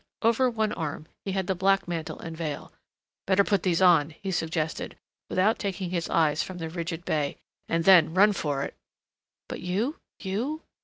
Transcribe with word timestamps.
Over 0.23 0.49
one 0.49 0.71
arm 0.73 1.05
he 1.25 1.33
had 1.33 1.45
the 1.45 1.53
black 1.53 1.87
mantle 1.87 2.17
and 2.19 2.35
veil, 2.35 2.73
"Better 3.27 3.43
put 3.43 3.61
these 3.61 3.83
on," 3.83 4.09
he 4.23 4.31
suggested, 4.31 4.97
without 5.29 5.59
taking 5.59 5.91
his 5.91 6.09
eyes 6.09 6.41
from 6.41 6.57
the 6.57 6.69
rigid 6.71 7.05
bey, 7.05 7.37
"and 7.69 7.83
then 7.83 8.15
run 8.15 8.33
for 8.33 8.63
it." 8.63 8.73
"But 9.47 9.61
you 9.61 9.97
you 10.19 10.63